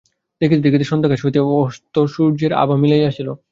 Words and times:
দেখিতে 0.41 0.61
দেখিতে 0.65 0.85
সন্ধ্যাকাশ 0.91 1.19
হইতে 1.25 1.39
অস্তসূর্যের 1.57 2.51
আভা 2.53 2.75
মিলাইয়া 2.81 3.09
আসিল। 3.11 3.29